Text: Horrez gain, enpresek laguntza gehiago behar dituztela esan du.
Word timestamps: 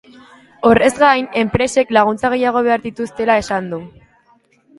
Horrez 0.69 0.93
gain, 1.03 1.27
enpresek 1.41 1.93
laguntza 1.99 2.33
gehiago 2.35 2.65
behar 2.69 2.83
dituztela 2.87 3.37
esan 3.45 3.71
du. 3.75 3.83